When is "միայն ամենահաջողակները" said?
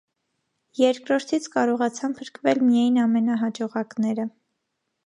2.71-4.29